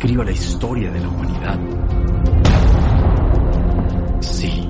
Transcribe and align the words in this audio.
describa 0.00 0.24
la 0.24 0.32
historia 0.32 0.90
de 0.90 0.98
la 0.98 1.08
humanidad. 1.08 1.60
Sí, 4.20 4.66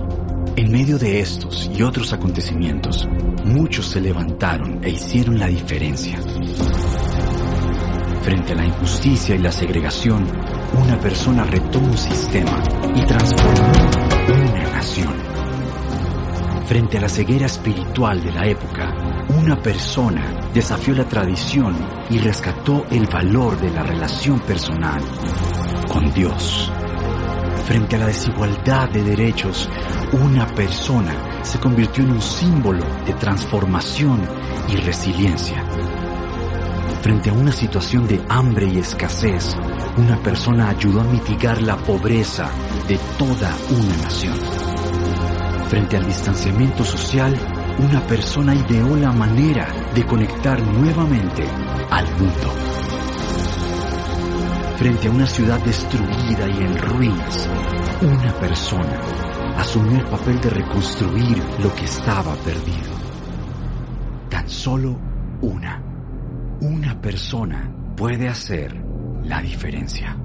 en 0.57 0.73
medio 0.73 0.99
de 0.99 1.21
estos 1.21 1.71
y 1.73 1.85
otros 1.85 2.13
acontecimientos, 2.13 3.07
muchos 3.45 3.87
se 3.87 4.01
levantaron 4.01 4.83
e 4.83 4.91
hicieron 4.91 5.39
la 5.39 5.47
diferencia. 5.47 6.21
Frente 8.23 8.55
a 8.55 8.57
la 8.57 8.65
injusticia 8.65 9.37
y 9.37 9.39
la 9.39 9.53
segregación, 9.53 10.27
una 10.83 10.99
persona 10.99 11.45
retó 11.45 11.79
un 11.79 11.97
sistema 11.97 12.61
y 12.93 13.07
transformó 13.07 13.73
una 14.27 14.63
nación. 14.73 15.15
Frente 16.67 16.99
a 16.99 17.03
la 17.03 17.09
ceguera 17.09 17.47
espiritual 17.47 18.21
de 18.21 18.33
la 18.33 18.49
época, 18.49 18.97
una 19.29 19.63
persona 19.63 20.40
desafió 20.53 20.95
la 20.95 21.05
tradición 21.05 21.77
y 22.11 22.19
rescató 22.19 22.87
el 22.91 23.07
valor 23.07 23.61
de 23.61 23.71
la 23.71 23.83
relación 23.83 24.41
personal 24.41 25.01
con 25.89 26.13
Dios. 26.13 26.71
Frente 27.65 27.97
a 27.97 28.01
la 28.01 28.07
desigualdad 28.07 28.89
de 28.91 29.03
derechos, 29.05 29.69
una 30.13 30.47
persona 30.47 31.43
se 31.43 31.61
convirtió 31.61 32.03
en 32.03 32.13
un 32.13 32.23
símbolo 32.23 32.85
de 33.07 33.13
transformación 33.15 34.21
y 34.69 34.77
resiliencia. 34.77 35.65
Frente 37.01 37.31
a 37.31 37.33
una 37.33 37.53
situación 37.53 38.07
de 38.09 38.21
hambre 38.29 38.67
y 38.67 38.79
escasez, 38.79 39.57
una 39.97 40.17
persona 40.19 40.69
ayudó 40.69 41.01
a 41.01 41.05
mitigar 41.05 41.63
la 41.63 41.77
pobreza 41.77 42.51
de 42.89 42.99
toda 43.17 43.55
una 43.71 43.97
nación. 44.03 44.37
Frente 45.69 45.97
al 45.97 46.07
distanciamiento 46.07 46.85
social, 46.85 47.35
una 47.81 48.07
persona 48.07 48.55
ideó 48.55 48.95
la 48.97 49.11
manera 49.11 49.67
de 49.95 50.05
conectar 50.05 50.61
nuevamente 50.61 51.45
al 51.91 52.05
mundo. 52.19 52.53
Frente 54.77 55.09
a 55.09 55.11
una 55.11 55.27
ciudad 55.27 55.59
destruida 55.61 56.47
y 56.49 56.59
en 56.59 56.79
ruinas, 56.79 57.49
una 58.03 58.33
persona 58.35 59.01
asumió 59.57 59.99
el 59.99 60.07
papel 60.07 60.41
de 60.41 60.51
reconstruir 60.51 61.43
lo 61.63 61.75
que 61.75 61.85
estaba 61.85 62.35
perdido. 62.37 62.91
Tan 64.29 64.49
solo 64.49 64.99
una, 65.41 65.83
una 66.61 67.01
persona 67.01 67.73
puede 67.97 68.29
hacer 68.29 68.75
la 69.25 69.41
diferencia. 69.41 70.17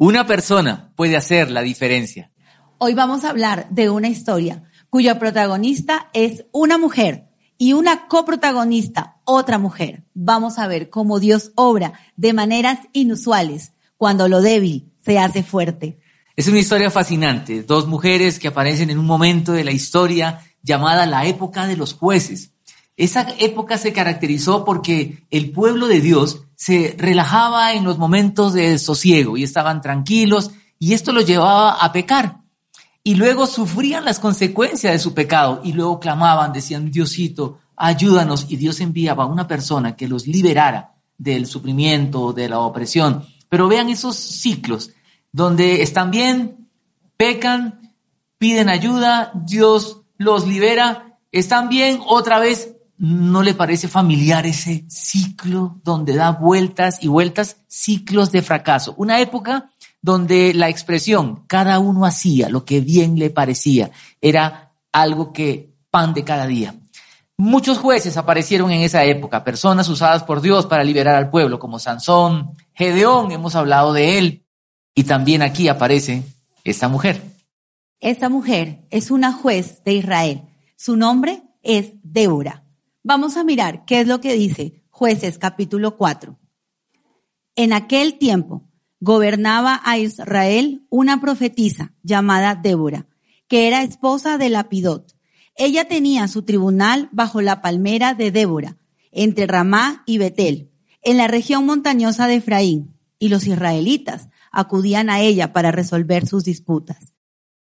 Una 0.00 0.28
persona 0.28 0.92
puede 0.94 1.16
hacer 1.16 1.50
la 1.50 1.62
diferencia. 1.62 2.30
Hoy 2.78 2.94
vamos 2.94 3.24
a 3.24 3.30
hablar 3.30 3.66
de 3.70 3.90
una 3.90 4.06
historia 4.06 4.62
cuya 4.90 5.18
protagonista 5.18 6.08
es 6.12 6.44
una 6.52 6.78
mujer 6.78 7.30
y 7.58 7.72
una 7.72 8.06
coprotagonista, 8.06 9.16
otra 9.24 9.58
mujer. 9.58 10.04
Vamos 10.14 10.60
a 10.60 10.68
ver 10.68 10.88
cómo 10.88 11.18
Dios 11.18 11.50
obra 11.56 11.94
de 12.14 12.32
maneras 12.32 12.78
inusuales 12.92 13.72
cuando 13.96 14.28
lo 14.28 14.40
débil 14.40 14.92
se 15.04 15.18
hace 15.18 15.42
fuerte. 15.42 15.98
Es 16.36 16.46
una 16.46 16.60
historia 16.60 16.92
fascinante. 16.92 17.64
Dos 17.64 17.88
mujeres 17.88 18.38
que 18.38 18.46
aparecen 18.46 18.90
en 18.90 18.98
un 18.98 19.06
momento 19.06 19.50
de 19.50 19.64
la 19.64 19.72
historia 19.72 20.44
llamada 20.62 21.06
la 21.06 21.26
época 21.26 21.66
de 21.66 21.76
los 21.76 21.94
jueces. 21.94 22.52
Esa 22.98 23.28
época 23.38 23.78
se 23.78 23.92
caracterizó 23.92 24.64
porque 24.64 25.24
el 25.30 25.52
pueblo 25.52 25.86
de 25.86 26.00
Dios 26.00 26.42
se 26.56 26.96
relajaba 26.98 27.72
en 27.74 27.84
los 27.84 27.96
momentos 27.96 28.52
de 28.54 28.76
sosiego 28.76 29.36
y 29.36 29.44
estaban 29.44 29.80
tranquilos 29.80 30.50
y 30.80 30.94
esto 30.94 31.12
los 31.12 31.24
llevaba 31.24 31.74
a 31.74 31.92
pecar. 31.92 32.40
Y 33.04 33.14
luego 33.14 33.46
sufrían 33.46 34.04
las 34.04 34.18
consecuencias 34.18 34.92
de 34.92 34.98
su 34.98 35.14
pecado 35.14 35.60
y 35.62 35.74
luego 35.74 36.00
clamaban, 36.00 36.52
decían, 36.52 36.90
Diosito, 36.90 37.60
ayúdanos. 37.76 38.46
Y 38.48 38.56
Dios 38.56 38.80
enviaba 38.80 39.26
una 39.26 39.46
persona 39.46 39.94
que 39.94 40.08
los 40.08 40.26
liberara 40.26 40.96
del 41.16 41.46
sufrimiento, 41.46 42.32
de 42.32 42.48
la 42.48 42.58
opresión. 42.58 43.24
Pero 43.48 43.68
vean 43.68 43.90
esos 43.90 44.16
ciclos 44.16 44.90
donde 45.30 45.82
están 45.82 46.10
bien, 46.10 46.68
pecan, 47.16 47.94
piden 48.38 48.68
ayuda, 48.68 49.30
Dios 49.34 50.02
los 50.16 50.48
libera, 50.48 51.16
están 51.30 51.68
bien, 51.68 52.00
otra 52.04 52.40
vez 52.40 52.74
¿No 52.98 53.44
le 53.44 53.54
parece 53.54 53.86
familiar 53.86 54.44
ese 54.44 54.84
ciclo 54.88 55.80
donde 55.84 56.16
da 56.16 56.32
vueltas 56.32 56.98
y 57.00 57.06
vueltas, 57.06 57.58
ciclos 57.68 58.32
de 58.32 58.42
fracaso? 58.42 58.94
Una 58.96 59.20
época 59.20 59.70
donde 60.02 60.52
la 60.52 60.68
expresión 60.68 61.44
cada 61.46 61.78
uno 61.78 62.04
hacía 62.04 62.48
lo 62.48 62.64
que 62.64 62.80
bien 62.80 63.16
le 63.18 63.30
parecía 63.30 63.90
era 64.20 64.72
algo 64.90 65.32
que 65.32 65.74
pan 65.90 66.12
de 66.12 66.24
cada 66.24 66.46
día. 66.46 66.74
Muchos 67.36 67.78
jueces 67.78 68.16
aparecieron 68.16 68.72
en 68.72 68.80
esa 68.80 69.04
época, 69.04 69.44
personas 69.44 69.88
usadas 69.88 70.24
por 70.24 70.40
Dios 70.40 70.66
para 70.66 70.82
liberar 70.82 71.14
al 71.14 71.30
pueblo, 71.30 71.60
como 71.60 71.78
Sansón, 71.78 72.56
Gedeón, 72.74 73.30
hemos 73.30 73.54
hablado 73.54 73.92
de 73.92 74.18
él, 74.18 74.44
y 74.92 75.04
también 75.04 75.42
aquí 75.42 75.68
aparece 75.68 76.24
esta 76.64 76.88
mujer. 76.88 77.22
Esta 78.00 78.28
mujer 78.28 78.80
es 78.90 79.12
una 79.12 79.32
juez 79.32 79.84
de 79.84 79.92
Israel. 79.92 80.42
Su 80.76 80.96
nombre 80.96 81.44
es 81.62 81.92
Débora. 82.02 82.64
Vamos 83.04 83.36
a 83.36 83.44
mirar 83.44 83.84
qué 83.84 84.00
es 84.00 84.08
lo 84.08 84.20
que 84.20 84.34
dice 84.34 84.82
jueces 84.90 85.38
capítulo 85.38 85.96
4. 85.96 86.36
En 87.54 87.72
aquel 87.72 88.18
tiempo 88.18 88.68
gobernaba 89.00 89.80
a 89.84 89.98
Israel 89.98 90.84
una 90.90 91.20
profetisa 91.20 91.94
llamada 92.02 92.56
Débora, 92.56 93.06
que 93.46 93.68
era 93.68 93.84
esposa 93.84 94.36
de 94.36 94.48
Lapidot. 94.48 95.14
Ella 95.54 95.86
tenía 95.86 96.26
su 96.26 96.42
tribunal 96.42 97.08
bajo 97.12 97.40
la 97.40 97.62
palmera 97.62 98.14
de 98.14 98.32
Débora, 98.32 98.76
entre 99.12 99.46
Ramá 99.46 100.02
y 100.04 100.18
Betel, 100.18 100.70
en 101.02 101.16
la 101.16 101.28
región 101.28 101.64
montañosa 101.66 102.26
de 102.26 102.36
Efraín, 102.36 102.94
y 103.20 103.28
los 103.28 103.46
israelitas 103.46 104.28
acudían 104.50 105.08
a 105.08 105.20
ella 105.20 105.52
para 105.52 105.70
resolver 105.70 106.26
sus 106.26 106.44
disputas. 106.44 107.14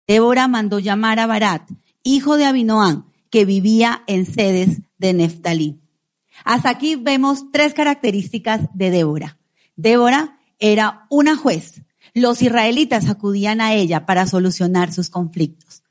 Débora 0.06 0.47
mandó 0.47 0.78
llamar 0.78 1.19
a 1.19 1.27
Barat, 1.27 1.69
hijo 2.05 2.37
de 2.37 2.45
Abinoán, 2.45 3.06
que 3.31 3.45
vivía 3.45 4.05
en 4.06 4.27
sedes 4.27 4.83
de 4.99 5.12
Neftalí. 5.12 5.81
Hasta 6.44 6.71
aquí 6.71 6.97
vemos 6.97 7.50
tres 7.53 7.75
características 7.75 8.62
de 8.72 8.91
Débora. 8.91 9.38
Débora 9.77 10.38
era 10.59 11.06
una 11.10 11.37
juez. 11.37 11.82
Los 12.12 12.43
israelitas 12.43 13.09
acudían 13.09 13.60
a 13.60 13.75
ella 13.75 14.06
para 14.06 14.27
solucionar 14.27 14.93
sus 14.93 15.10
conflictos. 15.10 15.83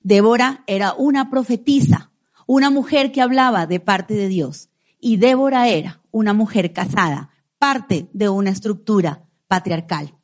Débora 0.00 0.64
era 0.66 0.94
una 0.94 1.30
profetisa, 1.30 2.10
una 2.46 2.70
mujer 2.70 3.12
que 3.12 3.22
hablaba 3.22 3.66
de 3.66 3.80
parte 3.80 4.14
de 4.14 4.28
Dios. 4.28 4.68
Y 5.00 5.16
Débora 5.16 5.68
era 5.68 6.00
una 6.10 6.32
mujer 6.32 6.72
casada, 6.72 7.30
parte 7.58 8.08
de 8.12 8.28
una 8.28 8.50
estructura 8.50 9.24
patriarcal. 9.48 10.14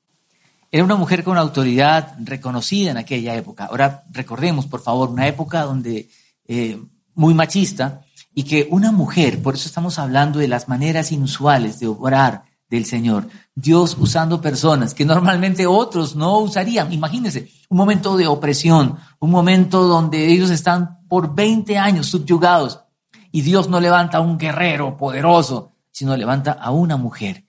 Era 0.71 0.85
una 0.85 0.97
mujer 0.97 1.25
con 1.25 1.39
autoridad 1.39 2.15
reconocida 2.19 2.91
en 2.91 2.99
aquella 2.99 3.35
época. 3.37 3.67
Ahora 3.67 4.05
recordemos, 4.11 4.67
por 4.67 4.81
favor, 4.81 5.09
una 5.09 5.27
época 5.27 5.63
donde 5.63 6.11
eh, 6.47 6.79
muy 7.15 7.33
machista 7.33 8.03
y 8.39 8.45
que 8.45 8.69
una 8.71 8.93
mujer, 8.93 9.43
por 9.43 9.57
eso 9.57 9.67
estamos 9.67 9.99
hablando 9.99 10.39
de 10.39 10.47
las 10.47 10.69
maneras 10.69 11.11
inusuales 11.11 11.81
de 11.81 11.89
orar 11.89 12.45
del 12.71 12.85
Señor, 12.85 13.27
Dios 13.57 13.97
usando 13.99 14.41
personas 14.41 14.95
que 14.95 15.05
normalmente 15.05 15.67
otros 15.67 16.15
no 16.15 16.39
usarían. 16.39 16.93
Imagínense, 16.93 17.51
un 17.69 17.79
momento 17.79 18.17
de 18.17 18.29
opresión, 18.29 18.97
un 19.19 19.31
momento 19.33 19.89
donde 19.89 20.31
ellos 20.31 20.51
están 20.51 21.01
por 21.09 21.35
20 21.35 21.79
años 21.79 22.07
subyugados 22.07 22.85
y 23.33 23.41
Dios 23.41 23.69
no 23.69 23.81
levanta 23.81 24.19
a 24.19 24.21
un 24.21 24.39
guerrero 24.39 24.97
poderoso, 24.97 25.73
sino 25.91 26.17
levanta 26.17 26.53
a 26.53 26.71
una 26.71 26.97
mujer. 26.97 27.45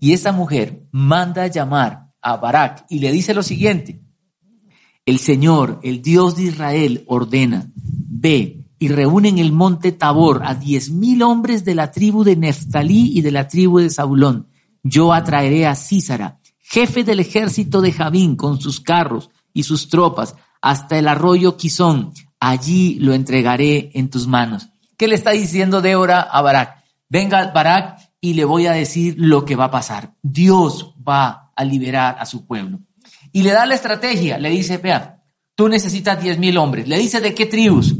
Y 0.00 0.12
esa 0.12 0.32
mujer 0.32 0.88
manda 0.90 1.46
llamar 1.46 2.08
a 2.20 2.36
Barak 2.36 2.84
y 2.88 2.98
le 2.98 3.12
dice 3.12 3.32
lo 3.32 3.44
siguiente, 3.44 4.02
el 5.06 5.20
Señor, 5.20 5.78
el 5.84 6.02
Dios 6.02 6.34
de 6.34 6.42
Israel, 6.42 7.04
ordena, 7.06 7.70
ve 7.76 8.61
y 8.82 8.88
reúne 8.88 9.28
en 9.28 9.38
el 9.38 9.52
monte 9.52 9.92
Tabor 9.92 10.42
a 10.44 10.56
diez 10.56 10.90
mil 10.90 11.22
hombres 11.22 11.64
de 11.64 11.76
la 11.76 11.92
tribu 11.92 12.24
de 12.24 12.34
Neftalí 12.34 13.16
y 13.16 13.20
de 13.20 13.30
la 13.30 13.46
tribu 13.46 13.78
de 13.78 13.88
Zabulón. 13.88 14.48
Yo 14.82 15.12
atraeré 15.12 15.68
a 15.68 15.76
Císara, 15.76 16.40
jefe 16.58 17.04
del 17.04 17.20
ejército 17.20 17.80
de 17.80 17.92
Javín, 17.92 18.34
con 18.34 18.60
sus 18.60 18.80
carros 18.80 19.30
y 19.54 19.62
sus 19.62 19.88
tropas, 19.88 20.34
hasta 20.60 20.98
el 20.98 21.06
arroyo 21.06 21.56
Quizón. 21.56 22.12
Allí 22.40 22.96
lo 22.98 23.14
entregaré 23.14 23.92
en 23.94 24.10
tus 24.10 24.26
manos. 24.26 24.66
¿Qué 24.96 25.06
le 25.06 25.14
está 25.14 25.30
diciendo 25.30 25.80
Débora 25.80 26.20
a 26.20 26.42
Barak? 26.42 26.82
venga 27.08 27.52
Barak 27.52 28.00
y 28.20 28.34
le 28.34 28.44
voy 28.44 28.66
a 28.66 28.72
decir 28.72 29.14
lo 29.16 29.44
que 29.44 29.54
va 29.54 29.66
a 29.66 29.70
pasar. 29.70 30.14
Dios 30.22 30.92
va 31.08 31.52
a 31.54 31.64
liberar 31.64 32.16
a 32.18 32.26
su 32.26 32.48
pueblo. 32.48 32.80
Y 33.30 33.44
le 33.44 33.52
da 33.52 33.64
la 33.64 33.76
estrategia, 33.76 34.38
le 34.38 34.50
dice, 34.50 34.78
vea, 34.78 35.22
tú 35.54 35.68
necesitas 35.68 36.20
diez 36.20 36.36
mil 36.36 36.58
hombres. 36.58 36.88
Le 36.88 36.98
dice 36.98 37.20
de 37.20 37.32
qué 37.32 37.46
tribus. 37.46 37.94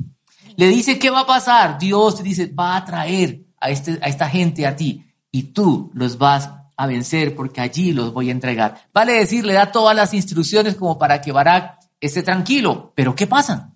Le 0.57 0.69
dice 0.69 0.99
qué 0.99 1.11
va 1.11 1.21
a 1.21 1.27
pasar. 1.27 1.79
Dios 1.79 2.17
te 2.17 2.23
dice, 2.23 2.47
va 2.47 2.77
a 2.77 2.85
traer 2.85 3.45
a, 3.61 3.71
este, 3.71 3.99
a 4.03 4.09
esta 4.09 4.29
gente 4.29 4.67
a 4.67 4.77
ti 4.77 5.05
y 5.31 5.45
tú 5.45 5.91
los 5.95 6.19
vas 6.19 6.51
a 6.77 6.87
vencer 6.87 7.35
porque 7.35 7.61
allí 7.61 7.93
los 7.93 8.13
voy 8.13 8.29
a 8.29 8.33
entregar. 8.33 8.89
Vale 8.93 9.13
decir, 9.13 9.45
le 9.45 9.55
da 9.55 9.71
todas 9.73 9.95
las 9.95 10.15
instrucciones 10.15 10.75
como 10.75 10.99
para 10.99 11.21
que 11.21 11.33
Barak 11.33 11.79
esté 12.01 12.23
tranquilo. 12.23 12.93
Pero 12.95 13.15
¿qué 13.15 13.27
pasa? 13.27 13.73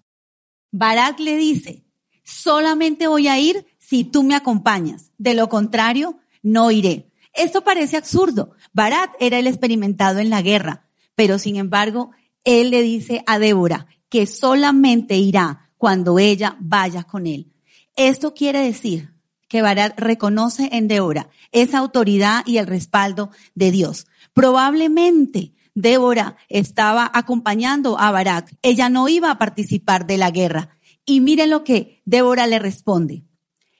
Barak 0.73 1.21
le 1.21 1.37
dice, 1.37 1.85
solamente 2.25 3.07
voy 3.07 3.29
a 3.29 3.39
ir 3.39 3.67
si 3.79 4.05
tú 4.05 4.23
me 4.23 4.35
acompañas. 4.35 5.13
De 5.19 5.35
lo 5.35 5.49
contrario, 5.49 6.19
no 6.43 6.71
iré. 6.71 7.11
Esto 7.33 7.63
parece 7.63 7.97
absurdo. 7.97 8.53
Barak 8.73 9.15
era 9.21 9.39
el 9.39 9.47
experimentado 9.47 10.19
en 10.19 10.31
la 10.31 10.43
guerra, 10.43 10.89
pero 11.15 11.39
sin 11.39 11.57
embargo, 11.57 12.11
él 12.45 12.71
le 12.71 12.83
dice 12.83 13.23
a 13.27 13.39
Débora 13.39 13.87
que 14.09 14.27
solamente 14.27 15.17
irá 15.17 15.66
cuando 15.77 16.19
ella 16.19 16.57
vaya 16.61 17.05
con 17.05 17.27
él. 17.27 17.53
Esto 17.97 18.35
quiere 18.35 18.61
decir 18.61 19.15
que 19.49 19.63
Barak 19.63 19.99
reconoce 19.99 20.69
en 20.73 20.89
Débora 20.89 21.29
esa 21.53 21.79
autoridad 21.79 22.43
y 22.47 22.59
el 22.59 22.67
respaldo 22.67 23.31
de 23.55 23.71
Dios. 23.71 24.07
Probablemente 24.35 25.55
Débora 25.75 26.37
estaba 26.49 27.11
acompañando 27.13 27.99
a 27.99 28.11
Barak. 28.11 28.57
Ella 28.63 28.89
no 28.89 29.09
iba 29.09 29.31
a 29.31 29.39
participar 29.39 30.07
de 30.07 30.17
la 30.17 30.31
guerra. 30.31 30.71
Y 31.05 31.21
miren 31.21 31.51
lo 31.51 31.65
que 31.65 32.03
Débora 32.05 32.47
le 32.47 32.59
responde. 32.59 33.25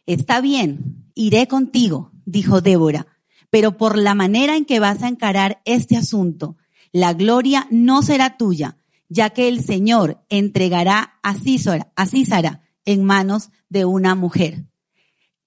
Está 0.07 0.41
bien, 0.41 1.11
iré 1.15 1.49
contigo, 1.49 2.13
dijo 2.25 2.61
Débora, 2.61 3.07
pero 3.51 3.77
por 3.77 3.99
la 3.99 4.15
manera 4.15 4.57
en 4.57 4.65
que 4.65 4.79
vas 4.79 5.03
a 5.03 5.09
encarar 5.09 5.61
este 5.65 5.97
asunto, 5.97 6.57
la 6.93 7.15
gloria 7.15 7.67
no 7.71 8.03
será 8.03 8.37
tuya, 8.37 8.77
ya 9.09 9.31
que 9.31 9.49
el 9.49 9.65
Señor 9.65 10.25
entregará 10.29 11.19
a 11.23 11.35
Císara, 11.35 11.93
a 11.97 12.07
Císara 12.07 12.63
en 12.85 13.05
manos 13.05 13.51
de 13.69 13.85
una 13.85 14.15
mujer. 14.15 14.67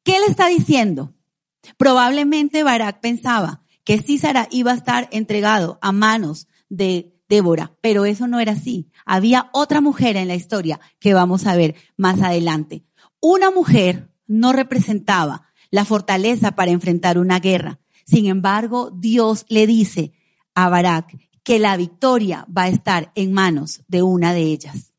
¿Qué 0.03 0.19
le 0.19 0.25
está 0.27 0.47
diciendo? 0.47 1.13
Probablemente 1.77 2.63
Barak 2.63 2.99
pensaba 2.99 3.63
que 3.83 4.01
Císara 4.01 4.47
iba 4.51 4.71
a 4.71 4.75
estar 4.75 5.07
entregado 5.11 5.79
a 5.81 5.91
manos 5.91 6.47
de 6.69 7.15
Débora, 7.27 7.75
pero 7.81 8.05
eso 8.05 8.27
no 8.27 8.39
era 8.39 8.53
así. 8.53 8.89
Había 9.05 9.49
otra 9.53 9.81
mujer 9.81 10.17
en 10.17 10.27
la 10.27 10.35
historia 10.35 10.79
que 10.99 11.13
vamos 11.13 11.45
a 11.45 11.55
ver 11.55 11.75
más 11.95 12.21
adelante. 12.21 12.83
Una 13.21 13.51
mujer 13.51 14.11
no 14.27 14.53
representaba 14.53 15.47
la 15.71 15.85
fortaleza 15.85 16.51
para 16.51 16.71
enfrentar 16.71 17.17
una 17.17 17.39
guerra. 17.39 17.79
Sin 18.05 18.25
embargo, 18.25 18.91
Dios 18.91 19.45
le 19.49 19.67
dice 19.67 20.13
a 20.55 20.69
Barak 20.69 21.15
que 21.43 21.59
la 21.59 21.77
victoria 21.77 22.45
va 22.55 22.63
a 22.63 22.67
estar 22.69 23.11
en 23.15 23.33
manos 23.33 23.81
de 23.87 24.03
una 24.03 24.33
de 24.33 24.41
ellas. 24.41 24.89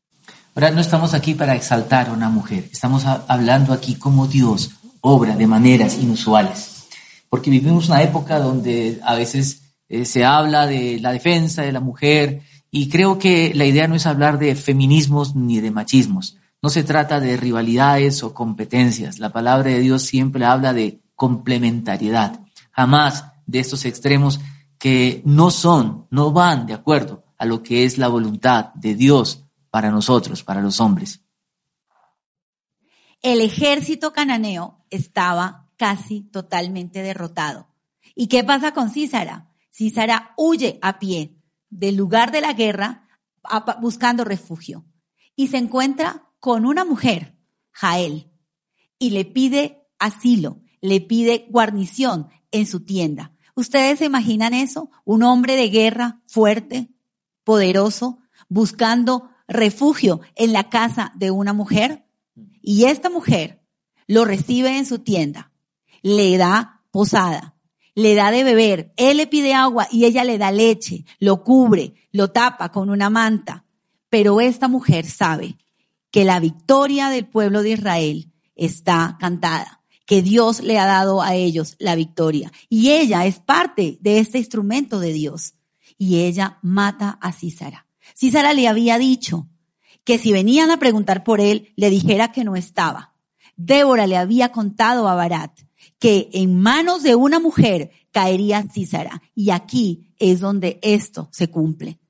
Ahora 0.53 0.71
no 0.71 0.81
estamos 0.81 1.13
aquí 1.13 1.33
para 1.33 1.55
exaltar 1.55 2.09
a 2.09 2.11
una 2.11 2.29
mujer, 2.29 2.67
estamos 2.71 3.05
hablando 3.05 3.71
aquí 3.71 3.95
como 3.95 4.27
Dios 4.27 4.71
obra 4.99 5.35
de 5.35 5.47
maneras 5.47 5.97
inusuales, 5.97 6.87
porque 7.29 7.49
vivimos 7.49 7.87
una 7.87 8.03
época 8.03 8.37
donde 8.37 8.99
a 9.03 9.15
veces 9.15 9.61
eh, 9.87 10.05
se 10.05 10.25
habla 10.25 10.67
de 10.67 10.99
la 10.99 11.13
defensa 11.13 11.61
de 11.61 11.71
la 11.71 11.79
mujer 11.79 12.41
y 12.69 12.89
creo 12.89 13.17
que 13.17 13.53
la 13.55 13.65
idea 13.65 13.87
no 13.87 13.95
es 13.95 14.05
hablar 14.05 14.39
de 14.39 14.55
feminismos 14.55 15.35
ni 15.35 15.61
de 15.61 15.71
machismos, 15.71 16.37
no 16.61 16.69
se 16.69 16.83
trata 16.83 17.19
de 17.21 17.37
rivalidades 17.37 18.21
o 18.21 18.33
competencias, 18.33 19.19
la 19.19 19.31
palabra 19.31 19.71
de 19.71 19.79
Dios 19.79 20.03
siempre 20.03 20.45
habla 20.45 20.73
de 20.73 20.99
complementariedad, 21.15 22.41
jamás 22.71 23.25
de 23.45 23.59
estos 23.59 23.85
extremos 23.85 24.39
que 24.81 25.21
no 25.25 25.51
son, 25.51 26.07
no 26.09 26.31
van 26.31 26.65
de 26.65 26.73
acuerdo 26.73 27.23
a 27.37 27.45
lo 27.45 27.61
que 27.61 27.85
es 27.85 27.99
la 27.99 28.07
voluntad 28.07 28.73
de 28.73 28.95
Dios 28.95 29.45
para 29.69 29.91
nosotros, 29.91 30.43
para 30.43 30.59
los 30.59 30.81
hombres. 30.81 31.21
El 33.21 33.41
ejército 33.41 34.11
cananeo 34.11 34.83
estaba 34.89 35.69
casi 35.77 36.21
totalmente 36.21 37.03
derrotado. 37.03 37.67
¿Y 38.15 38.25
qué 38.25 38.43
pasa 38.43 38.73
con 38.73 38.89
Císara? 38.89 39.53
Císara 39.71 40.33
huye 40.35 40.79
a 40.81 40.97
pie 40.97 41.37
del 41.69 41.95
lugar 41.95 42.31
de 42.31 42.41
la 42.41 42.53
guerra 42.53 43.07
buscando 43.81 44.23
refugio 44.23 44.87
y 45.35 45.49
se 45.49 45.57
encuentra 45.57 46.27
con 46.39 46.65
una 46.65 46.85
mujer, 46.85 47.37
Jael, 47.69 48.31
y 48.97 49.11
le 49.11 49.25
pide 49.25 49.87
asilo, 49.99 50.63
le 50.81 51.01
pide 51.01 51.45
guarnición 51.51 52.29
en 52.49 52.65
su 52.65 52.83
tienda. 52.83 53.35
¿Ustedes 53.55 53.99
se 53.99 54.05
imaginan 54.05 54.53
eso? 54.53 54.89
Un 55.05 55.23
hombre 55.23 55.55
de 55.55 55.69
guerra 55.69 56.21
fuerte, 56.27 56.89
poderoso, 57.43 58.19
buscando 58.47 59.29
refugio 59.47 60.21
en 60.35 60.53
la 60.53 60.69
casa 60.69 61.11
de 61.15 61.31
una 61.31 61.53
mujer. 61.53 62.05
Y 62.61 62.85
esta 62.85 63.09
mujer 63.09 63.61
lo 64.07 64.25
recibe 64.25 64.77
en 64.77 64.85
su 64.85 64.99
tienda, 64.99 65.51
le 66.01 66.37
da 66.37 66.81
posada, 66.91 67.55
le 67.95 68.15
da 68.15 68.31
de 68.31 68.43
beber, 68.43 68.93
él 68.97 69.17
le 69.17 69.27
pide 69.27 69.53
agua 69.53 69.87
y 69.91 70.05
ella 70.05 70.23
le 70.23 70.37
da 70.37 70.51
leche, 70.51 71.05
lo 71.19 71.43
cubre, 71.43 71.93
lo 72.11 72.29
tapa 72.29 72.71
con 72.71 72.89
una 72.89 73.09
manta. 73.09 73.65
Pero 74.09 74.41
esta 74.41 74.67
mujer 74.67 75.05
sabe 75.05 75.57
que 76.09 76.25
la 76.25 76.39
victoria 76.39 77.09
del 77.09 77.25
pueblo 77.25 77.63
de 77.63 77.71
Israel 77.71 78.31
está 78.55 79.17
cantada 79.19 79.80
que 80.11 80.21
Dios 80.21 80.61
le 80.61 80.77
ha 80.77 80.85
dado 80.85 81.21
a 81.21 81.35
ellos 81.35 81.77
la 81.79 81.95
victoria. 81.95 82.51
Y 82.67 82.89
ella 82.89 83.25
es 83.25 83.39
parte 83.39 83.97
de 84.01 84.19
este 84.19 84.39
instrumento 84.39 84.99
de 84.99 85.13
Dios. 85.13 85.53
Y 85.97 86.23
ella 86.23 86.59
mata 86.61 87.17
a 87.21 87.31
Císara. 87.31 87.87
Císara 88.13 88.51
le 88.51 88.67
había 88.67 88.97
dicho 88.97 89.47
que 90.03 90.17
si 90.17 90.33
venían 90.33 90.69
a 90.69 90.79
preguntar 90.79 91.23
por 91.23 91.39
él, 91.39 91.71
le 91.77 91.89
dijera 91.89 92.33
que 92.33 92.43
no 92.43 92.57
estaba. 92.57 93.13
Débora 93.55 94.05
le 94.05 94.17
había 94.17 94.51
contado 94.51 95.07
a 95.07 95.15
Barat 95.15 95.57
que 95.97 96.29
en 96.33 96.59
manos 96.59 97.03
de 97.03 97.15
una 97.15 97.39
mujer 97.39 97.91
caería 98.11 98.65
Císara. 98.69 99.21
Y 99.33 99.51
aquí 99.51 100.13
es 100.19 100.41
donde 100.41 100.77
esto 100.81 101.29
se 101.31 101.49
cumple. 101.49 102.01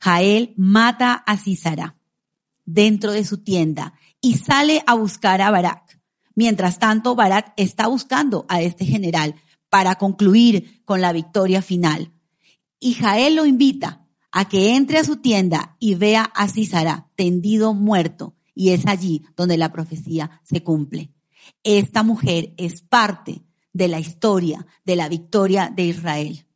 Jael 0.00 0.52
mata 0.56 1.14
a 1.14 1.36
Císara 1.36 1.96
dentro 2.64 3.12
de 3.12 3.24
su 3.24 3.38
tienda 3.44 3.94
y 4.20 4.38
sale 4.38 4.82
a 4.84 4.94
buscar 4.94 5.40
a 5.40 5.52
Barak. 5.52 5.97
Mientras 6.38 6.78
tanto, 6.78 7.16
Barak 7.16 7.52
está 7.56 7.88
buscando 7.88 8.46
a 8.48 8.62
este 8.62 8.84
general 8.84 9.34
para 9.70 9.96
concluir 9.96 10.84
con 10.84 11.00
la 11.00 11.12
victoria 11.12 11.62
final. 11.62 12.12
Y 12.78 12.94
Jael 12.94 13.34
lo 13.34 13.44
invita 13.44 14.06
a 14.30 14.48
que 14.48 14.76
entre 14.76 14.98
a 14.98 15.04
su 15.04 15.16
tienda 15.16 15.74
y 15.80 15.96
vea 15.96 16.22
a 16.22 16.46
Císara 16.46 17.10
tendido 17.16 17.74
muerto. 17.74 18.36
Y 18.54 18.68
es 18.68 18.86
allí 18.86 19.24
donde 19.34 19.56
la 19.56 19.72
profecía 19.72 20.40
se 20.44 20.62
cumple. 20.62 21.10
Esta 21.64 22.04
mujer 22.04 22.54
es 22.56 22.82
parte 22.82 23.42
de 23.72 23.88
la 23.88 23.98
historia 23.98 24.64
de 24.84 24.94
la 24.94 25.08
victoria 25.08 25.72
de 25.74 25.86
Israel. 25.86 26.46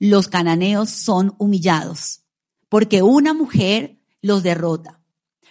Los 0.00 0.26
cananeos 0.26 0.90
son 0.90 1.36
humillados 1.38 2.22
porque 2.68 3.02
una 3.02 3.32
mujer 3.32 4.00
los 4.22 4.42
derrota. 4.42 5.00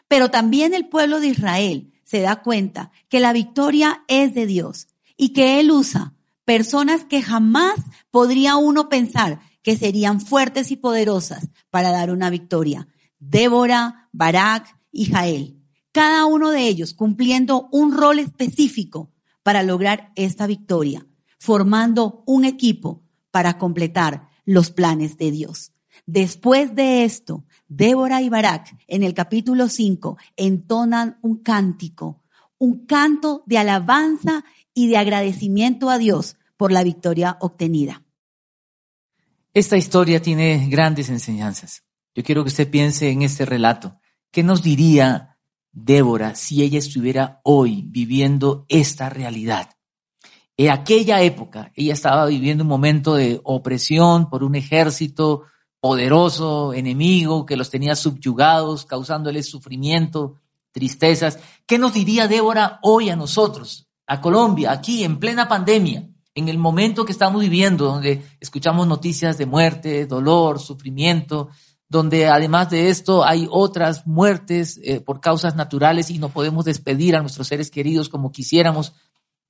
Pero 0.09 0.29
también 0.29 0.73
el 0.73 0.89
pueblo 0.89 1.21
de 1.21 1.27
Israel 1.27 1.92
se 2.03 2.21
da 2.21 2.41
cuenta 2.41 2.91
que 3.09 3.19
la 3.19 3.33
victoria 3.33 4.03
es 4.07 4.33
de 4.33 4.45
Dios 4.45 4.87
y 5.17 5.29
que 5.29 5.59
Él 5.59 5.71
usa 5.71 6.13
personas 6.45 7.03
que 7.05 7.21
jamás 7.21 7.75
podría 8.11 8.57
uno 8.57 8.89
pensar 8.89 9.39
que 9.61 9.77
serían 9.77 10.19
fuertes 10.21 10.71
y 10.71 10.75
poderosas 10.75 11.49
para 11.69 11.91
dar 11.91 12.11
una 12.11 12.29
victoria. 12.29 12.87
Débora, 13.19 14.09
Barak 14.11 14.77
y 14.91 15.05
Jael. 15.05 15.57
Cada 15.91 16.25
uno 16.25 16.49
de 16.51 16.67
ellos 16.67 16.93
cumpliendo 16.93 17.69
un 17.71 17.95
rol 17.95 18.19
específico 18.19 19.11
para 19.43 19.63
lograr 19.63 20.11
esta 20.15 20.47
victoria, 20.47 21.05
formando 21.39 22.23
un 22.25 22.45
equipo 22.45 23.03
para 23.31 23.57
completar 23.57 24.29
los 24.45 24.71
planes 24.71 25.17
de 25.17 25.31
Dios. 25.31 25.71
Después 26.05 26.75
de 26.75 27.03
esto, 27.05 27.45
Débora 27.67 28.21
y 28.21 28.29
Barak 28.29 28.75
en 28.87 29.03
el 29.03 29.13
capítulo 29.13 29.67
5 29.67 30.17
entonan 30.37 31.17
un 31.21 31.41
cántico, 31.41 32.23
un 32.57 32.85
canto 32.85 33.43
de 33.45 33.57
alabanza 33.57 34.43
y 34.73 34.87
de 34.87 34.97
agradecimiento 34.97 35.89
a 35.89 35.97
Dios 35.97 36.37
por 36.57 36.71
la 36.71 36.83
victoria 36.83 37.37
obtenida. 37.41 38.03
Esta 39.53 39.77
historia 39.77 40.21
tiene 40.21 40.67
grandes 40.69 41.09
enseñanzas. 41.09 41.83
Yo 42.15 42.23
quiero 42.23 42.43
que 42.43 42.49
usted 42.49 42.69
piense 42.69 43.09
en 43.09 43.21
este 43.21 43.45
relato. 43.45 43.99
¿Qué 44.31 44.43
nos 44.43 44.63
diría 44.63 45.37
Débora 45.71 46.35
si 46.35 46.63
ella 46.63 46.79
estuviera 46.79 47.39
hoy 47.43 47.83
viviendo 47.87 48.65
esta 48.67 49.09
realidad? 49.09 49.69
En 50.57 50.69
aquella 50.69 51.21
época, 51.21 51.71
ella 51.75 51.93
estaba 51.93 52.25
viviendo 52.27 52.63
un 52.63 52.69
momento 52.69 53.15
de 53.15 53.41
opresión 53.43 54.29
por 54.29 54.43
un 54.43 54.55
ejército 54.55 55.43
poderoso 55.83 56.73
enemigo 56.73 57.45
que 57.45 57.57
los 57.57 57.69
tenía 57.69 57.97
subyugados, 57.97 58.85
causándoles 58.85 59.49
sufrimiento, 59.49 60.39
tristezas. 60.71 61.39
¿Qué 61.65 61.77
nos 61.77 61.93
diría 61.93 62.29
Débora 62.29 62.79
hoy 62.83 63.09
a 63.09 63.17
nosotros 63.17 63.89
a 64.07 64.21
Colombia, 64.21 64.71
aquí 64.71 65.03
en 65.03 65.19
plena 65.19 65.49
pandemia, 65.49 66.09
en 66.35 66.47
el 66.47 66.57
momento 66.57 67.03
que 67.03 67.11
estamos 67.11 67.41
viviendo, 67.41 67.83
donde 67.83 68.23
escuchamos 68.39 68.87
noticias 68.87 69.37
de 69.37 69.45
muerte, 69.45 70.05
dolor, 70.05 70.61
sufrimiento, 70.61 71.49
donde 71.89 72.29
además 72.29 72.69
de 72.69 72.87
esto 72.87 73.25
hay 73.25 73.45
otras 73.51 74.07
muertes 74.07 74.79
eh, 74.85 75.01
por 75.01 75.19
causas 75.19 75.57
naturales 75.57 76.09
y 76.09 76.17
no 76.17 76.29
podemos 76.29 76.63
despedir 76.63 77.17
a 77.17 77.19
nuestros 77.19 77.47
seres 77.47 77.69
queridos 77.69 78.07
como 78.07 78.31
quisiéramos. 78.31 78.93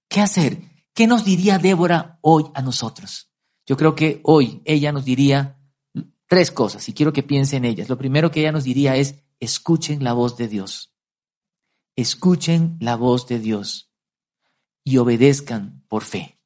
¿Qué 0.10 0.20
hacer? 0.20 0.64
¿Qué 0.96 1.06
nos 1.06 1.26
diría 1.26 1.60
Débora 1.60 2.18
hoy 2.22 2.46
a 2.56 2.64
nosotros? 2.64 3.30
Yo 3.68 3.78
creo 3.78 3.94
que 3.94 4.20
hoy 4.24 4.64
ella 4.66 4.92
nos 4.92 5.06
diría 5.06 5.60
tres 6.34 6.50
cosas 6.50 6.90
y 6.90 6.94
quiero 6.94 7.14
que 7.14 7.22
piensen 7.22 7.64
en 7.64 7.72
ellas. 7.74 7.90
Lo 7.90 7.98
primero 8.00 8.32
que 8.32 8.40
ella 8.40 8.52
nos 8.52 8.64
diría 8.64 8.96
es, 8.96 9.20
escuchen 9.40 10.04
la 10.04 10.14
voz 10.14 10.36
de 10.36 10.48
Dios. 10.48 10.92
Escuchen 11.96 12.76
la 12.80 12.96
voz 12.96 13.28
de 13.28 13.38
Dios 13.38 13.92
y 14.84 14.98
obedezcan 14.98 15.84
por 15.88 16.04
fe. 16.04 16.40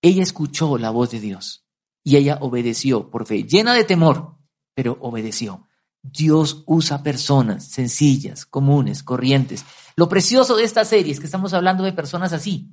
Ella 0.00 0.22
escuchó 0.22 0.78
la 0.78 0.88
voz 0.88 1.10
de 1.10 1.20
Dios 1.20 1.66
y 2.02 2.16
ella 2.16 2.38
obedeció 2.40 3.10
por 3.10 3.26
fe, 3.26 3.42
llena 3.42 3.74
de 3.74 3.84
temor, 3.84 4.38
pero 4.72 4.96
obedeció. 5.02 5.66
Dios 6.02 6.62
usa 6.64 7.02
personas 7.02 7.66
sencillas, 7.66 8.46
comunes, 8.46 9.02
corrientes. 9.02 9.66
Lo 9.96 10.08
precioso 10.08 10.56
de 10.56 10.64
esta 10.64 10.86
serie 10.86 11.12
es 11.12 11.20
que 11.20 11.26
estamos 11.26 11.52
hablando 11.52 11.84
de 11.84 11.92
personas 11.92 12.32
así. 12.32 12.70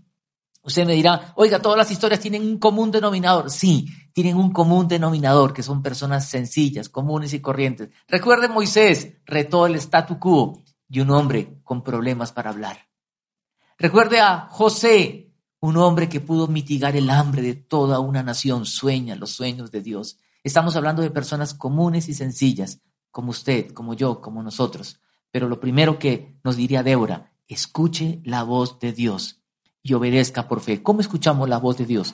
Usted 0.62 0.86
me 0.86 0.94
dirá, 0.94 1.34
oiga, 1.36 1.62
todas 1.62 1.78
las 1.78 1.92
historias 1.92 2.22
tienen 2.22 2.44
un 2.44 2.58
común 2.58 2.90
denominador. 2.90 3.52
Sí, 3.52 3.90
tienen 4.14 4.38
un 4.38 4.54
común 4.54 4.88
denominador, 4.88 5.54
que 5.54 5.64
son 5.64 5.82
personas 5.82 6.30
sencillas, 6.30 6.88
comunes 6.88 7.34
y 7.34 7.42
corrientes. 7.42 7.90
Recuerde 8.08 8.48
Moisés, 8.48 9.16
retó 9.26 9.66
el 9.66 9.76
statu 9.76 10.20
quo 10.20 10.64
y 10.88 11.00
un 11.00 11.10
hombre 11.10 11.60
con 11.64 11.84
problemas 11.84 12.32
para 12.32 12.52
hablar. 12.52 12.88
Recuerde 13.78 14.20
a 14.20 14.48
José, 14.52 15.34
un 15.60 15.78
hombre 15.78 16.08
que 16.10 16.22
pudo 16.22 16.48
mitigar 16.48 16.96
el 16.96 17.10
hambre 17.10 17.42
de 17.42 17.56
toda 17.56 18.00
una 18.00 18.22
nación, 18.22 18.66
sueña 18.66 19.16
los 19.16 19.32
sueños 19.32 19.72
de 19.72 19.82
Dios. 19.82 20.20
Estamos 20.44 20.76
hablando 20.76 21.02
de 21.02 21.10
personas 21.10 21.54
comunes 21.54 22.08
y 22.08 22.14
sencillas, 22.14 22.82
como 23.10 23.32
usted, 23.32 23.72
como 23.72 23.96
yo, 23.96 24.22
como 24.22 24.44
nosotros. 24.44 25.00
Pero 25.32 25.50
lo 25.50 25.60
primero 25.60 25.98
que 25.98 26.38
nos 26.44 26.56
diría 26.56 26.84
Débora, 26.84 27.34
escuche 27.48 28.22
la 28.24 28.44
voz 28.44 28.80
de 28.80 28.92
Dios 28.92 29.42
y 29.82 29.94
obedezca 29.94 30.48
por 30.48 30.62
fe. 30.62 30.84
¿Cómo 30.84 31.02
escuchamos 31.02 31.50
la 31.50 31.58
voz 31.58 31.78
de 31.78 31.86
Dios? 31.86 32.14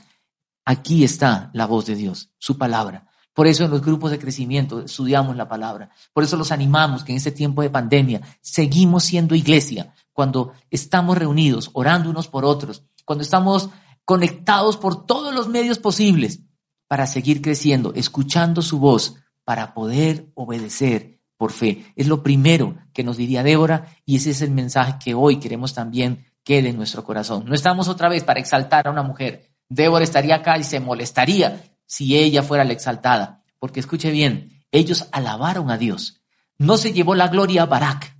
Aquí 0.69 1.03
está 1.03 1.49
la 1.53 1.65
voz 1.65 1.87
de 1.87 1.95
Dios, 1.95 2.29
su 2.37 2.59
palabra. 2.59 3.07
Por 3.33 3.47
eso 3.47 3.65
en 3.65 3.71
los 3.71 3.81
grupos 3.81 4.11
de 4.11 4.19
crecimiento 4.19 4.81
estudiamos 4.81 5.35
la 5.35 5.49
palabra. 5.49 5.89
Por 6.13 6.23
eso 6.23 6.37
los 6.37 6.51
animamos 6.51 7.03
que 7.03 7.11
en 7.11 7.17
este 7.17 7.31
tiempo 7.31 7.63
de 7.63 7.71
pandemia 7.71 8.21
seguimos 8.39 9.03
siendo 9.03 9.33
iglesia 9.33 9.95
cuando 10.13 10.53
estamos 10.69 11.17
reunidos, 11.17 11.71
orando 11.73 12.11
unos 12.11 12.27
por 12.27 12.45
otros, 12.45 12.83
cuando 13.03 13.23
estamos 13.23 13.71
conectados 14.05 14.77
por 14.77 15.07
todos 15.07 15.33
los 15.33 15.47
medios 15.47 15.79
posibles 15.79 16.41
para 16.87 17.07
seguir 17.07 17.41
creciendo, 17.41 17.91
escuchando 17.95 18.61
su 18.61 18.77
voz, 18.77 19.15
para 19.43 19.73
poder 19.73 20.29
obedecer 20.35 21.19
por 21.35 21.51
fe. 21.51 21.91
Es 21.95 22.05
lo 22.05 22.21
primero 22.21 22.75
que 22.93 23.03
nos 23.03 23.17
diría 23.17 23.41
Débora 23.41 23.87
y 24.05 24.17
ese 24.17 24.29
es 24.29 24.43
el 24.43 24.51
mensaje 24.51 24.97
que 25.03 25.15
hoy 25.15 25.39
queremos 25.39 25.73
también 25.73 26.27
quede 26.43 26.69
en 26.69 26.77
nuestro 26.77 27.03
corazón. 27.03 27.45
No 27.47 27.55
estamos 27.55 27.87
otra 27.87 28.07
vez 28.07 28.23
para 28.23 28.39
exaltar 28.39 28.87
a 28.87 28.91
una 28.91 29.01
mujer. 29.01 29.48
Débora 29.69 30.03
estaría 30.03 30.35
acá 30.35 30.57
y 30.57 30.63
se 30.63 30.79
molestaría 30.79 31.63
si 31.85 32.17
ella 32.17 32.43
fuera 32.43 32.63
la 32.63 32.73
exaltada, 32.73 33.43
porque 33.59 33.79
escuche 33.79 34.11
bien, 34.11 34.63
ellos 34.71 35.07
alabaron 35.11 35.71
a 35.71 35.77
Dios. 35.77 36.21
No 36.57 36.77
se 36.77 36.91
llevó 36.91 37.15
la 37.15 37.29
gloria 37.29 37.63
a 37.63 37.65
Barak, 37.67 38.15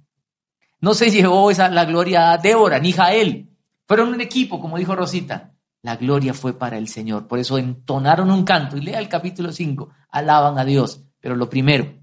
no 0.82 0.94
se 0.94 1.12
llevó 1.12 1.52
esa, 1.52 1.70
la 1.70 1.86
gloria 1.86 2.32
a 2.32 2.38
Débora 2.38 2.80
ni 2.80 2.92
Jael. 2.92 3.50
Fueron 3.88 4.10
un 4.10 4.22
equipo, 4.22 4.60
como 4.60 4.78
dijo 4.78 4.96
Rosita. 4.96 5.56
La 5.82 5.96
gloria 5.96 6.34
fue 6.34 6.58
para 6.58 6.78
el 6.78 6.88
Señor. 6.88 7.28
Por 7.28 7.40
eso 7.40 7.58
entonaron 7.58 8.30
un 8.32 8.44
canto. 8.44 8.78
Y 8.78 8.82
lea 8.82 9.00
el 9.00 9.10
capítulo 9.10 9.52
5. 9.52 9.90
Alaban 10.10 10.60
a 10.60 10.66
Dios. 10.66 11.06
Pero 11.22 11.36
lo 11.36 11.50
primero, 11.50 12.00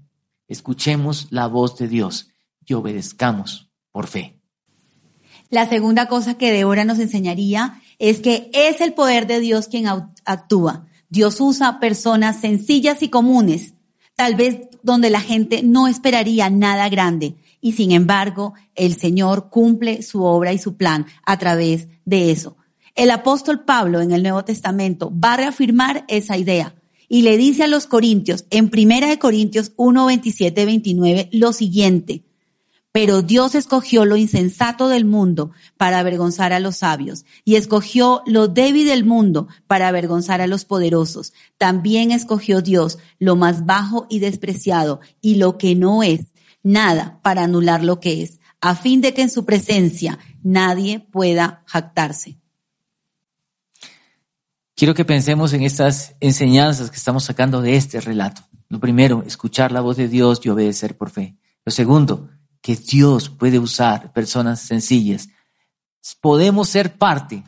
escuchemos 0.47 1.27
la 1.29 1.47
voz 1.47 1.77
de 1.77 1.87
Dios 1.87 2.29
y 2.65 2.73
obedezcamos 2.73 3.71
por 3.91 4.07
fe. 4.07 4.41
La 5.49 5.67
segunda 5.69 6.07
cosa 6.07 6.37
que 6.37 6.51
Débora 6.51 6.83
nos 6.83 6.99
enseñaría 6.99 7.81
es 7.99 8.19
que 8.19 8.49
es 8.53 8.81
el 8.81 8.93
poder 8.93 9.27
de 9.27 9.39
Dios 9.39 9.67
quien 9.67 9.85
actúa. 10.25 10.87
Dios 11.09 11.39
usa 11.39 11.79
personas 11.79 12.41
sencillas 12.41 13.01
y 13.01 13.09
comunes, 13.09 13.73
tal 14.15 14.35
vez 14.35 14.59
donde 14.83 15.09
la 15.09 15.21
gente 15.21 15.63
no 15.63 15.87
esperaría 15.87 16.49
nada 16.49 16.89
grande, 16.89 17.35
y 17.61 17.73
sin 17.73 17.91
embargo 17.91 18.53
el 18.75 18.95
Señor 18.95 19.49
cumple 19.49 20.01
su 20.01 20.23
obra 20.23 20.53
y 20.53 20.59
su 20.59 20.75
plan 20.75 21.05
a 21.25 21.37
través 21.37 21.87
de 22.05 22.31
eso. 22.31 22.57
El 22.95 23.11
apóstol 23.11 23.63
Pablo 23.63 24.01
en 24.01 24.11
el 24.11 24.23
Nuevo 24.23 24.43
Testamento 24.43 25.11
va 25.13 25.33
a 25.33 25.37
reafirmar 25.37 26.03
esa 26.07 26.37
idea 26.37 26.75
y 27.07 27.21
le 27.21 27.37
dice 27.37 27.63
a 27.63 27.67
los 27.67 27.87
corintios 27.87 28.45
en 28.49 28.69
Primera 28.69 29.07
de 29.07 29.19
Corintios 29.19 29.71
1, 29.75 30.05
27, 30.05 30.65
29 30.65 31.29
lo 31.31 31.53
siguiente. 31.53 32.23
Pero 32.91 33.21
Dios 33.21 33.53
escogió 33.53 34.05
lo 34.05 34.17
insensato 34.17 34.87
del 34.87 35.05
mundo 35.05 35.51
para 35.77 35.99
avergonzar 35.99 36.53
a 36.53 36.59
los 36.59 36.77
sabios 36.77 37.25
y 37.45 37.55
escogió 37.55 38.23
lo 38.25 38.47
débil 38.47 38.87
del 38.87 39.05
mundo 39.05 39.47
para 39.67 39.87
avergonzar 39.87 40.41
a 40.41 40.47
los 40.47 40.65
poderosos. 40.65 41.33
También 41.57 42.11
escogió 42.11 42.61
Dios 42.61 42.97
lo 43.19 43.35
más 43.35 43.65
bajo 43.65 44.07
y 44.09 44.19
despreciado 44.19 44.99
y 45.21 45.35
lo 45.35 45.57
que 45.57 45.75
no 45.75 46.01
es 46.01 46.33
nada 46.63 47.19
para 47.23 47.43
anular 47.43 47.83
lo 47.83 47.99
que 47.99 48.23
es, 48.23 48.39
a 48.61 48.75
fin 48.75 49.01
de 49.01 49.13
que 49.13 49.21
en 49.21 49.29
su 49.29 49.45
presencia 49.45 50.19
nadie 50.43 50.99
pueda 50.99 51.63
jactarse. 51.65 52.39
Quiero 54.75 54.93
que 54.93 55.05
pensemos 55.05 55.53
en 55.53 55.63
estas 55.63 56.15
enseñanzas 56.19 56.91
que 56.91 56.97
estamos 56.97 57.23
sacando 57.23 57.61
de 57.61 57.75
este 57.75 57.99
relato. 57.99 58.43
Lo 58.69 58.79
primero, 58.79 59.23
escuchar 59.25 59.71
la 59.71 59.81
voz 59.81 59.97
de 59.97 60.07
Dios 60.07 60.41
y 60.43 60.49
obedecer 60.49 60.95
por 60.95 61.09
fe. 61.09 61.35
Lo 61.65 61.71
segundo, 61.71 62.29
que 62.61 62.75
Dios 62.75 63.29
puede 63.29 63.59
usar 63.59 64.13
personas 64.13 64.61
sencillas. 64.61 65.29
Podemos 66.21 66.69
ser 66.69 66.97
parte 66.97 67.43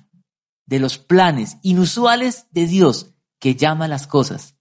de 0.65 0.79
los 0.79 0.97
planes 0.97 1.57
inusuales 1.61 2.45
de 2.51 2.67
Dios 2.67 3.11
que 3.39 3.55
llama 3.55 3.87
las 3.87 4.07
cosas 4.07 4.55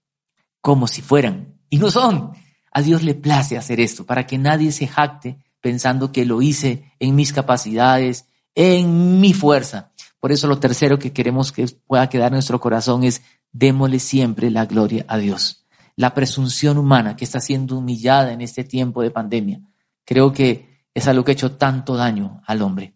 como 0.61 0.87
si 0.87 1.01
fueran 1.01 1.59
y 1.69 1.77
no 1.77 1.91
son. 1.91 2.31
A 2.71 2.81
Dios 2.81 3.03
le 3.03 3.15
place 3.15 3.57
hacer 3.57 3.79
esto 3.79 4.05
para 4.05 4.27
que 4.27 4.37
nadie 4.37 4.71
se 4.71 4.87
jacte 4.87 5.37
pensando 5.61 6.11
que 6.11 6.25
lo 6.25 6.41
hice 6.41 6.93
en 6.99 7.15
mis 7.15 7.33
capacidades, 7.33 8.25
en 8.55 9.19
mi 9.19 9.33
fuerza. 9.33 9.91
Por 10.19 10.31
eso 10.31 10.47
lo 10.47 10.59
tercero 10.59 10.99
que 10.99 11.13
queremos 11.13 11.51
que 11.51 11.67
pueda 11.87 12.09
quedar 12.09 12.27
en 12.27 12.35
nuestro 12.35 12.59
corazón 12.59 13.03
es 13.03 13.21
démosle 13.51 13.99
siempre 13.99 14.51
la 14.51 14.65
gloria 14.65 15.05
a 15.07 15.17
Dios. 15.17 15.65
La 15.95 16.13
presunción 16.13 16.77
humana 16.77 17.15
que 17.15 17.25
está 17.25 17.39
siendo 17.39 17.77
humillada 17.77 18.31
en 18.31 18.41
este 18.41 18.63
tiempo 18.63 19.01
de 19.01 19.11
pandemia, 19.11 19.61
creo 20.09 20.33
que 20.33 20.87
es 20.91 21.07
algo 21.07 21.23
que 21.23 21.31
ha 21.31 21.33
hecho 21.33 21.51
tanto 21.51 21.95
daño 21.95 22.41
al 22.47 22.63
hombre. 22.63 22.95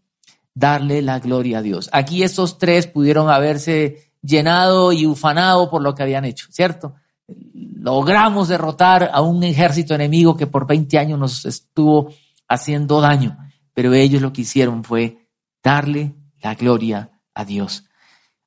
Darle 0.56 1.04
la 1.04 1.20
gloria 1.20 1.60
a 1.60 1.62
Dios. 1.62 1.88
Aquí 1.94 2.24
estos 2.24 2.58
tres 2.58 2.88
pudieron 2.88 3.30
haberse 3.30 4.12
llenado 4.24 4.92
y 4.92 5.06
ufanado 5.06 5.70
por 5.70 5.84
lo 5.84 5.94
que 5.94 6.02
habían 6.02 6.26
hecho, 6.26 6.48
¿cierto? 6.50 6.96
logramos 7.28 8.48
derrotar 8.48 9.12
a 9.14 9.22
un 9.22 9.44
ejército 9.44 9.94
enemigo 9.94 10.38
que 10.38 10.48
por 10.48 10.66
20 10.66 10.98
años 10.98 11.20
nos 11.20 11.46
estuvo 11.46 12.14
haciendo 12.48 13.02
daño, 13.02 13.38
pero 13.74 13.94
ellos 13.94 14.22
lo 14.22 14.32
que 14.32 14.42
hicieron 14.42 14.86
fue 14.86 15.28
darle 15.62 16.16
la 16.42 16.56
gloria 16.56 17.12
a 17.34 17.44
Dios. 17.46 17.86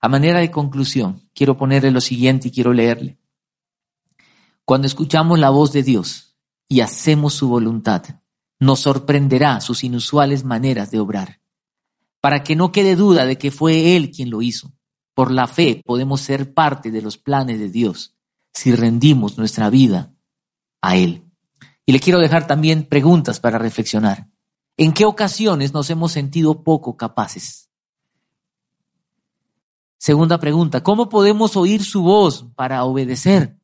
A 0.00 0.08
manera 0.08 0.40
de 0.40 0.50
conclusión, 0.50 1.28
quiero 1.34 1.56
ponerle 1.56 1.90
lo 1.90 2.00
siguiente 2.00 2.48
y 2.48 2.50
quiero 2.50 2.72
leerle. 2.72 3.18
Cuando 4.64 4.86
escuchamos 4.86 5.38
la 5.38 5.50
voz 5.50 5.72
de 5.72 5.82
Dios 5.82 6.36
y 6.66 6.80
hacemos 6.80 7.34
su 7.34 7.48
voluntad, 7.48 8.04
nos 8.58 8.80
sorprenderá 8.80 9.60
sus 9.60 9.84
inusuales 9.84 10.44
maneras 10.44 10.90
de 10.90 11.00
obrar. 11.00 11.40
Para 12.20 12.42
que 12.42 12.56
no 12.56 12.72
quede 12.72 12.96
duda 12.96 13.26
de 13.26 13.38
que 13.38 13.50
fue 13.50 13.96
Él 13.96 14.10
quien 14.10 14.30
lo 14.30 14.42
hizo. 14.42 14.72
Por 15.14 15.30
la 15.30 15.46
fe 15.46 15.82
podemos 15.84 16.20
ser 16.20 16.52
parte 16.54 16.90
de 16.90 17.02
los 17.02 17.18
planes 17.18 17.58
de 17.58 17.70
Dios 17.70 18.14
si 18.52 18.74
rendimos 18.74 19.38
nuestra 19.38 19.70
vida 19.70 20.14
a 20.80 20.96
Él. 20.96 21.24
Y 21.84 21.92
le 21.92 22.00
quiero 22.00 22.18
dejar 22.18 22.46
también 22.46 22.84
preguntas 22.84 23.38
para 23.38 23.58
reflexionar. 23.58 24.28
¿En 24.76 24.92
qué 24.92 25.04
ocasiones 25.04 25.72
nos 25.72 25.88
hemos 25.90 26.12
sentido 26.12 26.62
poco 26.62 26.96
capaces? 26.96 27.70
Segunda 29.98 30.38
pregunta, 30.38 30.82
¿cómo 30.82 31.08
podemos 31.08 31.56
oír 31.56 31.82
su 31.82 32.02
voz 32.02 32.46
para 32.54 32.84
obedecer? 32.84 33.58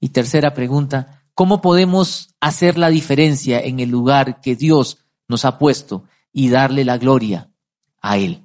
Y 0.00 0.08
tercera 0.08 0.52
pregunta, 0.52 1.15
¿cómo 1.36 1.60
podemos 1.60 2.34
hacer 2.40 2.78
la 2.78 2.88
diferencia 2.88 3.60
en 3.60 3.78
el 3.78 3.90
lugar 3.90 4.40
que 4.40 4.56
Dios 4.56 4.98
nos 5.28 5.44
ha 5.44 5.58
puesto 5.58 6.04
y 6.32 6.48
darle 6.48 6.84
la 6.84 6.98
gloria 6.98 7.50
a 8.00 8.16
Él? 8.16 8.42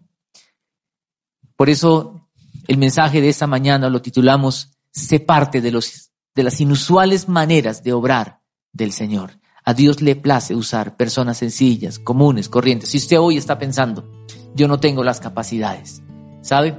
Por 1.56 1.70
eso 1.70 2.28
el 2.68 2.78
mensaje 2.78 3.22
de 3.22 3.30
esta 3.30 3.48
mañana 3.48 3.90
lo 3.90 4.02
titulamos 4.02 4.74
sé 4.92 5.22
parte 5.22 5.62
de, 5.62 5.72
los, 5.72 6.12
de 6.36 6.44
las 6.44 6.60
inusuales 6.60 7.30
maneras 7.30 7.82
de 7.82 7.94
obrar 7.94 8.42
del 8.74 8.92
Señor. 8.92 9.40
A 9.64 9.74
Dios 9.74 10.02
le 10.02 10.18
place 10.18 10.54
usar 10.54 10.98
personas 10.98 11.38
sencillas, 11.38 11.98
comunes, 11.98 12.50
corrientes. 12.50 12.90
Si 12.90 12.98
usted 12.98 13.20
hoy 13.20 13.38
está 13.38 13.58
pensando, 13.58 14.10
yo 14.54 14.68
no 14.68 14.82
tengo 14.82 15.04
las 15.04 15.22
capacidades, 15.22 16.02
¿sabe? 16.42 16.78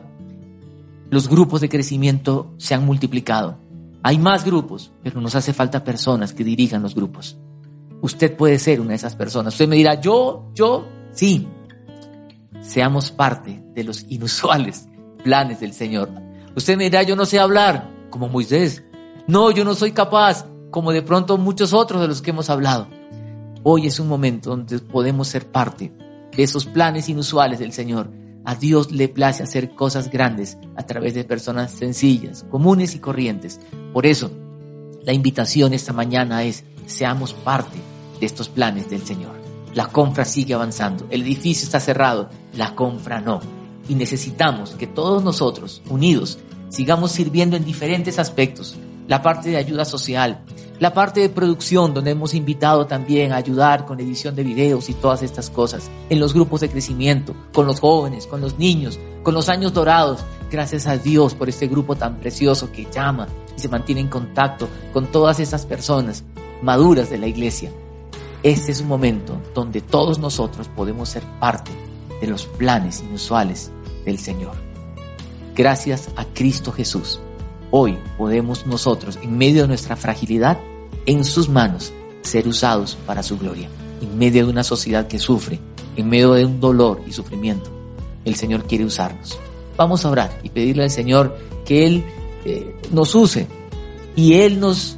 Los 1.09 1.28
grupos 1.28 1.62
de 1.62 1.71
crecimiento 1.71 2.52
se 2.59 2.75
han 2.75 2.85
multiplicado. 2.85 3.59
Hay 4.03 4.19
más 4.19 4.45
grupos, 4.45 4.93
pero 5.03 5.21
nos 5.21 5.35
hace 5.35 5.53
falta 5.53 5.85
personas 5.85 6.33
que 6.33 6.43
dirijan 6.43 6.83
los 6.83 6.95
grupos. 6.95 7.39
Usted 8.01 8.37
puede 8.37 8.59
ser 8.59 8.81
una 8.81 8.91
de 8.91 8.97
esas 8.97 9.15
personas. 9.15 9.55
Usted 9.55 9.69
me 9.69 9.77
dirá, 9.77 10.01
yo, 10.01 10.51
yo, 10.55 10.89
sí. 11.13 11.49
Seamos 12.61 13.13
parte 13.13 13.63
de 13.75 13.85
los 13.85 14.05
inusuales 14.09 14.89
planes 15.25 15.61
del 15.61 15.73
Señor. 15.73 16.11
Usted 16.57 16.77
me 16.77 16.85
dirá, 16.85 17.05
yo 17.05 17.15
no 17.15 17.27
sé 17.27 17.39
hablar, 17.39 17.89
como 18.11 18.29
Moisés. 18.29 18.83
No, 19.29 19.53
yo 19.53 19.65
no 19.65 19.75
soy 19.75 19.93
capaz, 19.93 20.47
como 20.71 20.91
de 20.91 21.03
pronto 21.03 21.39
muchos 21.39 21.73
otros 21.73 22.01
de 22.01 22.09
los 22.09 22.21
que 22.21 22.31
hemos 22.31 22.51
hablado. 22.51 22.89
Hoy 23.63 23.87
es 23.87 24.01
un 24.01 24.09
momento 24.09 24.51
donde 24.51 24.81
podemos 24.81 25.29
ser 25.29 25.47
parte 25.47 25.93
de 26.37 26.43
esos 26.43 26.67
planes 26.67 27.09
inusuales 27.09 27.61
del 27.61 27.73
Señor. 27.73 28.11
A 28.45 28.57
Dios 28.57 28.91
le 28.91 29.09
place 29.09 29.43
hacer 29.43 29.75
cosas 29.75 30.11
grandes 30.11 30.59
a 30.77 30.85
través 30.85 31.15
de 31.15 31.25
personas 31.25 31.71
sencillas, 31.71 32.45
comunes 32.51 32.95
y 32.95 32.99
corrientes. 32.99 33.61
Por 33.93 34.05
eso, 34.05 34.33
la 35.05 35.13
invitación 35.13 35.75
esta 35.75 35.93
mañana 35.93 36.43
es, 36.43 36.65
seamos 36.87 37.35
parte 37.35 37.79
de 38.19 38.27
estos 38.27 38.49
planes 38.49 38.91
del 38.91 39.03
Señor. 39.03 39.41
La 39.75 39.87
compra 39.87 40.25
sigue 40.25 40.55
avanzando, 40.55 41.07
el 41.11 41.23
edificio 41.23 41.65
está 41.65 41.81
cerrado, 41.81 42.29
la 42.55 42.75
compra 42.75 43.21
no. 43.21 43.41
Y 43.89 43.95
necesitamos 43.95 44.71
que 44.71 44.87
todos 44.87 45.23
nosotros, 45.23 45.81
unidos, 45.89 46.39
sigamos 46.69 47.13
sirviendo 47.13 47.57
en 47.57 47.65
diferentes 47.65 48.19
aspectos, 48.19 48.77
la 49.07 49.23
parte 49.23 49.51
de 49.51 49.57
ayuda 49.57 49.85
social, 49.85 50.45
la 50.83 50.93
parte 50.93 51.21
de 51.21 51.29
producción, 51.29 51.95
donde 51.95 52.11
hemos 52.11 52.35
invitado 52.35 52.89
también 52.89 53.31
a 53.31 53.37
ayudar 53.37 53.87
con 53.87 54.01
edición 54.01 54.35
de 54.35 54.43
videos 54.43 54.91
y 54.91 54.95
todas 54.95 55.23
estas 55.23 55.49
cosas, 55.49 55.89
en 56.11 56.19
los 56.19 56.35
grupos 56.35 56.61
de 56.61 56.69
crecimiento, 56.69 57.37
con 57.53 57.69
los 57.69 57.79
jóvenes, 57.79 58.27
con 58.27 58.41
los 58.41 58.59
niños, 58.59 58.99
con 59.23 59.33
los 59.33 59.49
años 59.49 59.73
dorados. 59.73 60.25
Gracias 60.51 60.89
a 60.89 60.99
Dios 60.99 61.37
por 61.37 61.49
este 61.49 61.69
grupo 61.69 61.95
tan 61.95 62.17
precioso 62.17 62.73
que 62.73 62.89
llama 62.93 63.29
y 63.57 63.61
se 63.61 63.69
mantiene 63.69 64.01
en 64.01 64.09
contacto 64.09 64.69
con 64.93 65.07
todas 65.07 65.39
esas 65.39 65.67
personas 65.67 66.25
maduras 66.62 67.09
de 67.11 67.19
la 67.19 67.29
iglesia. 67.29 67.71
Este 68.43 68.73
es 68.73 68.81
un 68.81 68.89
momento 68.89 69.41
donde 69.55 69.83
todos 69.83 70.19
nosotros 70.19 70.67
podemos 70.67 71.11
ser 71.11 71.23
parte 71.39 71.71
de 72.21 72.27
los 72.27 72.47
planes 72.47 73.05
inusuales 73.09 73.71
del 74.05 74.19
Señor. 74.19 74.57
Gracias 75.55 76.09
a 76.17 76.25
Cristo 76.25 76.73
Jesús 76.73 77.21
Hoy 77.75 77.97
podemos 78.19 78.67
nosotros, 78.67 79.19
en 79.23 79.39
medio 79.39 79.62
de 79.62 79.69
nuestra 79.69 79.97
fragilidad, 79.97 80.59
en 81.07 81.25
sus 81.25 81.49
manos, 81.49 81.93
ser 82.23 82.47
usados 82.49 82.97
para 83.07 83.23
su 83.23 83.39
gloria. 83.39 83.69
En 84.01 84.19
medio 84.19 84.45
de 84.47 84.51
una 84.51 84.65
sociedad 84.65 85.07
que 85.07 85.19
sufre, 85.19 85.61
en 85.97 86.09
medio 86.09 86.33
de 86.33 86.45
un 86.45 86.61
dolor 86.61 87.03
y 87.07 87.13
sufrimiento, 87.13 87.71
el 88.25 88.35
Señor 88.35 88.65
quiere 88.65 88.85
usarnos. 88.85 89.39
Vamos 89.77 90.05
a 90.05 90.11
orar 90.11 90.41
y 90.43 90.49
pedirle 90.49 90.85
al 90.85 90.91
Señor 90.91 91.37
que 91.65 91.87
Él 91.87 92.05
eh, 92.45 92.75
nos 92.93 93.15
use 93.15 93.47
y 94.17 94.35
Él 94.35 94.61
nos 94.61 94.97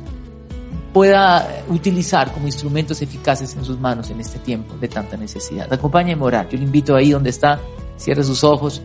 pueda 0.93 1.65
utilizar 1.69 2.33
como 2.33 2.47
instrumentos 2.47 3.03
eficaces 3.03 3.57
en 3.57 3.65
sus 3.65 3.79
manos 3.79 4.11
en 4.11 4.21
este 4.21 4.39
tiempo 4.39 4.77
de 4.81 4.89
tanta 4.89 5.17
necesidad. 5.17 5.71
Acompáñenme 5.73 6.23
a 6.23 6.27
orar. 6.27 6.49
Yo 6.49 6.57
le 6.57 6.65
invito 6.65 6.95
ahí 6.95 7.11
donde 7.11 7.31
está, 7.31 7.61
cierre 7.97 8.23
sus 8.23 8.45
ojos 8.45 8.81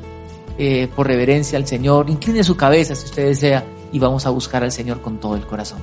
eh, 0.57 0.90
por 0.96 1.07
reverencia 1.07 1.57
al 1.57 1.68
Señor, 1.68 2.10
incline 2.10 2.44
su 2.44 2.57
cabeza 2.57 2.96
si 2.96 3.05
usted 3.05 3.27
desea 3.27 3.64
y 3.92 4.00
vamos 4.00 4.25
a 4.25 4.29
buscar 4.31 4.64
al 4.64 4.72
Señor 4.72 5.01
con 5.01 5.20
todo 5.20 5.36
el 5.36 5.46
corazón. 5.46 5.79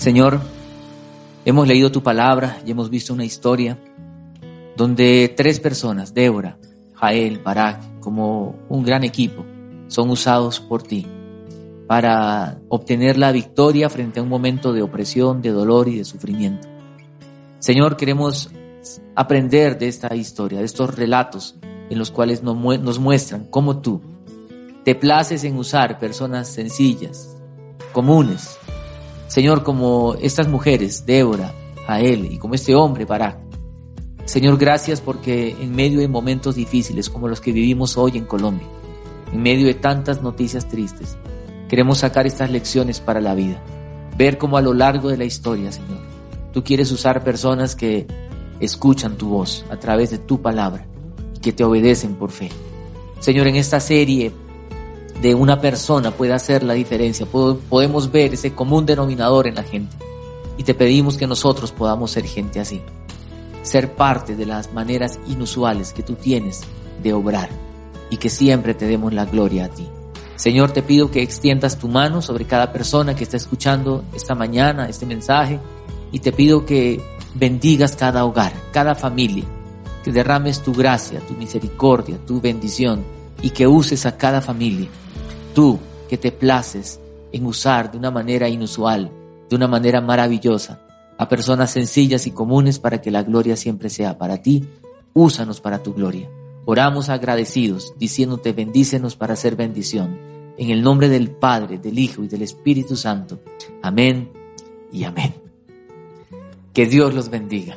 Señor, 0.00 0.40
hemos 1.44 1.68
leído 1.68 1.92
tu 1.92 2.02
palabra 2.02 2.58
y 2.64 2.70
hemos 2.70 2.88
visto 2.88 3.12
una 3.12 3.26
historia 3.26 3.78
donde 4.74 5.30
tres 5.36 5.60
personas, 5.60 6.14
Débora, 6.14 6.56
Jael, 6.94 7.38
Barak, 7.40 8.00
como 8.00 8.54
un 8.70 8.82
gran 8.82 9.04
equipo, 9.04 9.44
son 9.88 10.08
usados 10.08 10.58
por 10.58 10.82
ti 10.82 11.06
para 11.86 12.62
obtener 12.70 13.18
la 13.18 13.30
victoria 13.30 13.90
frente 13.90 14.20
a 14.20 14.22
un 14.22 14.30
momento 14.30 14.72
de 14.72 14.80
opresión, 14.80 15.42
de 15.42 15.50
dolor 15.50 15.86
y 15.86 15.98
de 15.98 16.06
sufrimiento. 16.06 16.66
Señor, 17.58 17.98
queremos 17.98 18.48
aprender 19.14 19.78
de 19.78 19.88
esta 19.88 20.16
historia, 20.16 20.60
de 20.60 20.64
estos 20.64 20.94
relatos 20.96 21.56
en 21.90 21.98
los 21.98 22.10
cuales 22.10 22.42
nos 22.42 22.98
muestran 22.98 23.44
cómo 23.50 23.82
tú 23.82 24.00
te 24.82 24.94
places 24.94 25.44
en 25.44 25.58
usar 25.58 25.98
personas 25.98 26.48
sencillas, 26.48 27.36
comunes. 27.92 28.56
Señor, 29.30 29.62
como 29.62 30.16
estas 30.20 30.48
mujeres, 30.48 31.06
Débora, 31.06 31.54
Jael 31.86 32.32
y 32.32 32.38
como 32.38 32.56
este 32.56 32.74
hombre, 32.74 33.04
Barak. 33.04 33.38
Señor, 34.24 34.58
gracias 34.58 35.00
porque 35.00 35.56
en 35.60 35.72
medio 35.72 36.00
de 36.00 36.08
momentos 36.08 36.56
difíciles 36.56 37.08
como 37.08 37.28
los 37.28 37.40
que 37.40 37.52
vivimos 37.52 37.96
hoy 37.96 38.18
en 38.18 38.24
Colombia, 38.24 38.66
en 39.32 39.40
medio 39.40 39.68
de 39.68 39.74
tantas 39.74 40.20
noticias 40.20 40.66
tristes, 40.66 41.16
queremos 41.68 41.98
sacar 41.98 42.26
estas 42.26 42.50
lecciones 42.50 42.98
para 42.98 43.20
la 43.20 43.36
vida. 43.36 43.62
Ver 44.18 44.36
cómo 44.36 44.56
a 44.56 44.62
lo 44.62 44.74
largo 44.74 45.10
de 45.10 45.16
la 45.16 45.26
historia, 45.26 45.70
Señor, 45.70 46.00
tú 46.52 46.64
quieres 46.64 46.90
usar 46.90 47.22
personas 47.22 47.76
que 47.76 48.08
escuchan 48.58 49.16
tu 49.16 49.28
voz 49.28 49.64
a 49.70 49.76
través 49.76 50.10
de 50.10 50.18
tu 50.18 50.42
palabra 50.42 50.88
y 51.36 51.38
que 51.38 51.52
te 51.52 51.62
obedecen 51.62 52.16
por 52.16 52.32
fe. 52.32 52.48
Señor, 53.20 53.46
en 53.46 53.54
esta 53.54 53.78
serie 53.78 54.32
de 55.20 55.34
una 55.34 55.60
persona 55.60 56.10
puede 56.12 56.32
hacer 56.32 56.62
la 56.62 56.74
diferencia. 56.74 57.26
Podemos 57.26 58.10
ver 58.10 58.34
ese 58.34 58.54
común 58.54 58.86
denominador 58.86 59.46
en 59.46 59.56
la 59.56 59.62
gente. 59.62 59.96
Y 60.56 60.64
te 60.64 60.74
pedimos 60.74 61.16
que 61.16 61.26
nosotros 61.26 61.72
podamos 61.72 62.10
ser 62.10 62.24
gente 62.24 62.60
así. 62.60 62.80
Ser 63.62 63.94
parte 63.94 64.34
de 64.34 64.46
las 64.46 64.72
maneras 64.72 65.18
inusuales 65.26 65.92
que 65.92 66.02
tú 66.02 66.14
tienes 66.14 66.62
de 67.02 67.12
obrar. 67.12 67.50
Y 68.10 68.16
que 68.16 68.30
siempre 68.30 68.74
te 68.74 68.86
demos 68.86 69.12
la 69.12 69.26
gloria 69.26 69.66
a 69.66 69.68
ti. 69.68 69.86
Señor, 70.36 70.72
te 70.72 70.82
pido 70.82 71.10
que 71.10 71.22
extiendas 71.22 71.78
tu 71.78 71.88
mano 71.88 72.22
sobre 72.22 72.46
cada 72.46 72.72
persona 72.72 73.14
que 73.14 73.24
está 73.24 73.36
escuchando 73.36 74.04
esta 74.14 74.34
mañana 74.34 74.88
este 74.88 75.04
mensaje. 75.04 75.60
Y 76.12 76.20
te 76.20 76.32
pido 76.32 76.64
que 76.64 77.02
bendigas 77.34 77.94
cada 77.94 78.24
hogar, 78.24 78.52
cada 78.72 78.94
familia. 78.94 79.44
Que 80.02 80.12
derrames 80.12 80.62
tu 80.62 80.72
gracia, 80.72 81.20
tu 81.20 81.34
misericordia, 81.34 82.18
tu 82.26 82.40
bendición. 82.40 83.04
Y 83.42 83.50
que 83.50 83.66
uses 83.66 84.06
a 84.06 84.16
cada 84.16 84.40
familia 84.40 84.88
Tú 85.54 85.78
que 86.08 86.18
te 86.18 86.32
places 86.32 87.00
en 87.32 87.46
usar 87.46 87.90
de 87.90 87.98
una 87.98 88.10
manera 88.10 88.48
inusual, 88.48 89.10
de 89.48 89.56
una 89.56 89.68
manera 89.68 90.00
maravillosa, 90.00 90.80
a 91.18 91.28
personas 91.28 91.70
sencillas 91.70 92.26
y 92.26 92.30
comunes 92.30 92.78
para 92.78 93.00
que 93.00 93.10
la 93.10 93.22
gloria 93.22 93.56
siempre 93.56 93.90
sea 93.90 94.16
para 94.16 94.42
ti, 94.42 94.64
úsanos 95.12 95.60
para 95.60 95.82
tu 95.82 95.92
gloria. 95.92 96.30
Oramos 96.64 97.08
agradecidos, 97.08 97.94
diciéndote 97.98 98.52
bendícenos 98.52 99.16
para 99.16 99.34
hacer 99.34 99.56
bendición. 99.56 100.18
En 100.56 100.70
el 100.70 100.82
nombre 100.82 101.08
del 101.08 101.30
Padre, 101.30 101.78
del 101.78 101.98
Hijo 101.98 102.22
y 102.22 102.28
del 102.28 102.42
Espíritu 102.42 102.96
Santo. 102.96 103.40
Amén 103.82 104.30
y 104.92 105.04
amén. 105.04 105.34
Que 106.72 106.86
Dios 106.86 107.14
los 107.14 107.28
bendiga. 107.30 107.76